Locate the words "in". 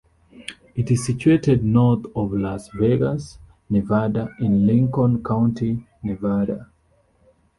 4.39-4.65